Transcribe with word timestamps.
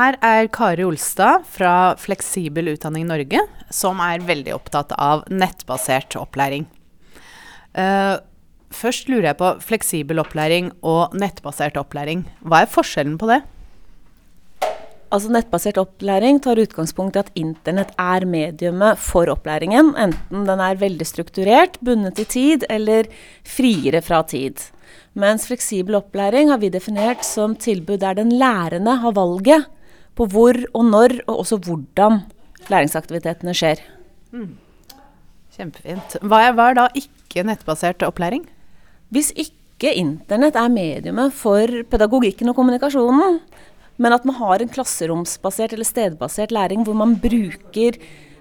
Her 0.00 0.16
er 0.24 0.46
Kari 0.48 0.84
Olstad 0.86 1.42
fra 1.52 1.92
Fleksibel 2.00 2.70
utdanning 2.72 3.04
Norge, 3.04 3.42
som 3.68 3.98
er 4.00 4.22
veldig 4.24 4.54
opptatt 4.54 4.94
av 4.96 5.26
nettbasert 5.28 6.14
opplæring. 6.16 6.62
Uh, 7.76 8.16
først 8.72 9.10
lurer 9.12 9.28
jeg 9.30 9.38
på 9.42 9.50
fleksibel 9.60 10.22
opplæring 10.22 10.70
og 10.80 11.12
nettbasert 11.20 11.76
opplæring. 11.76 12.22
Hva 12.40 12.62
er 12.62 12.70
forskjellen 12.72 13.18
på 13.20 13.28
det? 13.28 13.42
Altså 15.10 15.32
Nettbasert 15.34 15.76
opplæring 15.82 16.38
tar 16.40 16.60
utgangspunkt 16.62 17.18
i 17.18 17.20
at 17.20 17.32
internett 17.36 17.90
er 18.00 18.24
mediumet 18.30 19.00
for 19.02 19.28
opplæringen, 19.28 19.90
enten 19.98 20.46
den 20.46 20.62
er 20.64 20.78
veldig 20.80 21.08
strukturert, 21.08 21.76
bundet 21.84 22.22
i 22.22 22.26
tid 22.30 22.64
eller 22.70 23.10
friere 23.44 24.00
fra 24.06 24.22
tid. 24.22 24.62
Mens 25.18 25.48
fleksibel 25.50 25.98
opplæring 25.98 26.54
har 26.54 26.62
vi 26.62 26.72
definert 26.72 27.26
som 27.26 27.58
tilbud 27.58 28.00
der 28.06 28.16
den 28.22 28.32
lærende 28.38 28.96
har 29.02 29.18
valget 29.18 29.66
på 30.18 30.26
hvor 30.30 30.58
og 30.74 30.84
når, 30.88 31.20
og 31.26 31.44
også 31.44 31.60
hvordan 31.64 32.22
læringsaktivitetene 32.70 33.54
skjer. 33.56 33.82
Mm. 34.34 34.56
Kjempefint. 35.54 36.18
Hva 36.22 36.44
er, 36.46 36.56
hva 36.56 36.70
er 36.70 36.78
da 36.78 36.88
ikke 36.98 37.44
nettbasert 37.46 38.04
opplæring? 38.06 38.46
Hvis 39.10 39.32
ikke 39.34 39.92
internett 39.96 40.58
er 40.60 40.72
mediumet 40.72 41.34
for 41.34 41.82
pedagogikken 41.90 42.52
og 42.52 42.58
kommunikasjonen, 42.58 43.40
men 44.00 44.16
at 44.16 44.26
man 44.28 44.38
har 44.38 44.62
en 44.62 44.72
klasseromsbasert 44.72 45.74
eller 45.76 45.88
stedbasert 45.88 46.54
læring 46.54 46.84
hvor 46.86 46.96
man 46.96 47.16
bruker 47.20 47.98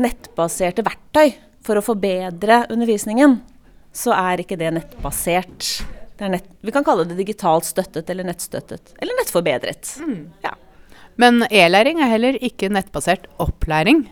nettbaserte 0.00 0.84
verktøy 0.86 1.34
for 1.62 1.78
å 1.78 1.84
forbedre 1.84 2.62
undervisningen, 2.72 3.40
så 3.92 4.14
er 4.16 4.40
ikke 4.42 4.56
det 4.60 4.70
nettbasert. 4.78 5.82
Det 6.16 6.30
nett, 6.32 6.48
vi 6.64 6.72
kan 6.72 6.84
kalle 6.86 7.04
det 7.08 7.18
digitalt 7.18 7.66
støttet 7.68 8.08
eller 8.12 8.26
nettstøttet. 8.28 8.94
Eller 9.02 9.18
nettforbedret. 9.20 9.92
Mm. 10.00 10.30
Ja. 10.44 10.54
Men 11.20 11.44
e-læring 11.50 12.00
er 12.00 12.12
heller 12.12 12.38
ikke 12.40 12.70
nettbasert 12.72 13.28
opplæring. 13.42 14.06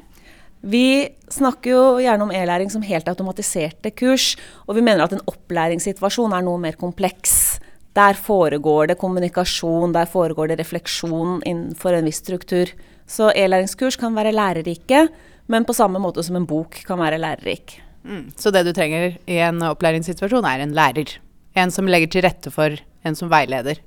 Vi 0.60 1.08
snakker 1.32 1.70
jo 1.72 1.82
gjerne 2.02 2.26
om 2.26 2.32
e-læring 2.34 2.68
som 2.72 2.84
helt 2.84 3.08
automatiserte 3.08 3.92
kurs, 3.96 4.34
og 4.68 4.76
vi 4.76 4.84
mener 4.84 5.06
at 5.06 5.14
en 5.16 5.24
opplæringssituasjon 5.30 6.34
er 6.36 6.44
noe 6.44 6.60
mer 6.60 6.76
kompleks. 6.80 7.58
Der 7.96 8.14
foregår 8.14 8.90
det 8.90 8.98
kommunikasjon, 9.00 9.94
der 9.96 10.10
foregår 10.10 10.52
det 10.52 10.60
refleksjon 10.60 11.40
innenfor 11.48 11.96
en 11.96 12.06
viss 12.06 12.20
struktur. 12.22 12.70
Så 13.08 13.32
e-læringskurs 13.32 13.98
kan 13.98 14.14
være 14.14 14.34
lærerike, 14.36 15.06
men 15.50 15.66
på 15.66 15.74
samme 15.74 15.98
måte 15.98 16.22
som 16.22 16.36
en 16.38 16.46
bok 16.46 16.82
kan 16.86 17.00
være 17.00 17.18
lærerik. 17.18 17.80
Mm. 18.04 18.30
Så 18.36 18.52
det 18.52 18.66
du 18.68 18.72
trenger 18.76 19.16
i 19.26 19.40
en 19.42 19.64
opplæringssituasjon, 19.66 20.44
er 20.44 20.62
en 20.62 20.76
lærer? 20.76 21.16
En 21.56 21.72
som 21.74 21.88
legger 21.88 22.12
til 22.12 22.22
rette 22.28 22.52
for 22.54 22.76
en 23.04 23.16
som 23.18 23.32
veileder? 23.32 23.80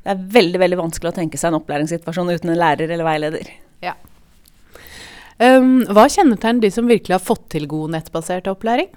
Det 0.00 0.14
er 0.14 0.22
veldig 0.38 0.60
veldig 0.62 0.78
vanskelig 0.80 1.12
å 1.12 1.16
tenke 1.18 1.40
seg 1.40 1.50
en 1.50 1.58
opplæringssituasjon 1.60 2.32
uten 2.32 2.54
en 2.54 2.60
lærer 2.60 2.88
eller 2.88 3.06
veileder. 3.06 3.50
Ja. 3.84 3.94
Um, 5.40 5.82
hva 5.88 6.06
kjennetegner 6.12 6.64
de 6.64 6.70
som 6.72 6.88
virkelig 6.88 7.16
har 7.16 7.24
fått 7.24 7.46
til 7.52 7.66
god 7.68 7.94
nettbasert 7.96 8.48
opplæring? 8.50 8.90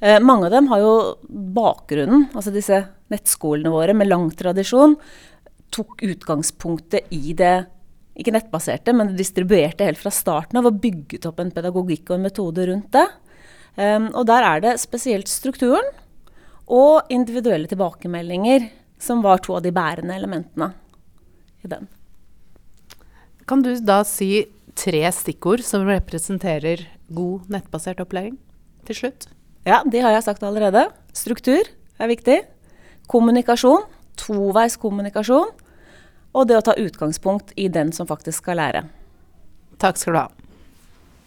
Eh, 0.00 0.20
mange 0.22 0.46
av 0.46 0.54
dem 0.54 0.68
har 0.70 0.82
jo 0.82 0.92
bakgrunnen, 1.28 2.28
altså 2.30 2.52
disse 2.54 2.84
nettskolene 3.10 3.72
våre 3.72 3.94
med 3.98 4.10
lang 4.10 4.28
tradisjon, 4.38 4.94
tok 5.74 6.04
utgangspunktet 6.06 7.10
i 7.14 7.34
det 7.38 7.56
ikke 8.18 8.34
nettbaserte, 8.34 8.94
men 8.94 9.16
distribuerte 9.18 9.86
helt 9.86 10.00
fra 10.00 10.12
starten 10.14 10.58
av 10.58 10.68
og 10.70 10.78
bygget 10.82 11.26
opp 11.28 11.42
en 11.42 11.52
pedagogikk 11.54 12.10
og 12.10 12.18
en 12.18 12.26
metode 12.26 12.66
rundt 12.70 12.90
det. 12.94 13.06
Um, 13.78 14.08
og 14.10 14.26
der 14.30 14.46
er 14.46 14.62
det 14.62 14.78
spesielt 14.82 15.30
strukturen 15.30 15.86
og 16.66 17.10
individuelle 17.14 17.70
tilbakemeldinger 17.70 18.66
som 18.98 19.22
var 19.22 19.42
to 19.42 19.56
av 19.56 19.64
de 19.64 19.72
bærende 19.74 20.14
elementene 20.16 20.72
i 21.64 21.70
den. 21.70 21.88
Kan 23.48 23.62
du 23.64 23.72
da 23.80 24.02
si 24.04 24.46
tre 24.78 25.02
stikkord 25.14 25.64
som 25.66 25.86
representerer 25.88 26.84
god 27.14 27.48
nettbasert 27.50 28.02
opplæring 28.04 28.36
til 28.88 29.00
slutt? 29.02 29.28
Ja, 29.66 29.82
de 29.84 30.02
har 30.04 30.14
jeg 30.14 30.26
sagt 30.26 30.44
allerede. 30.46 30.86
Struktur 31.16 31.66
er 31.98 32.10
viktig. 32.10 32.42
Kommunikasjon. 33.10 33.86
Toveis 34.18 34.76
kommunikasjon. 34.80 35.50
Og 36.36 36.48
det 36.48 36.58
å 36.58 36.64
ta 36.64 36.76
utgangspunkt 36.78 37.54
i 37.56 37.68
den 37.72 37.92
som 37.96 38.08
faktisk 38.08 38.44
skal 38.44 38.60
lære. 38.60 38.84
Takk 39.80 39.98
skal 40.00 40.14
du 40.14 40.20
ha. 40.20 40.28